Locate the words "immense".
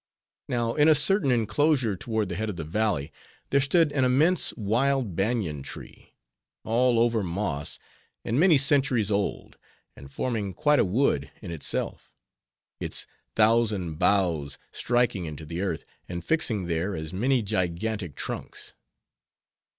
4.03-4.51